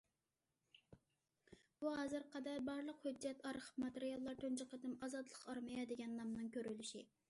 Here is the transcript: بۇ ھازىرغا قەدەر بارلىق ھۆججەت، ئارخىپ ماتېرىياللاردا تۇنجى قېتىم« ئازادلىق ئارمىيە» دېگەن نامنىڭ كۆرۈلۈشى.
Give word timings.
بۇ 1.83 1.91
ھازىرغا 1.99 2.33
قەدەر 2.37 2.63
بارلىق 2.71 3.05
ھۆججەت، 3.09 3.47
ئارخىپ 3.51 3.79
ماتېرىياللاردا 3.87 4.37
تۇنجى 4.47 4.71
قېتىم« 4.75 5.01
ئازادلىق 5.05 5.49
ئارمىيە» 5.53 5.91
دېگەن 5.95 6.23
نامنىڭ 6.23 6.55
كۆرۈلۈشى. 6.59 7.11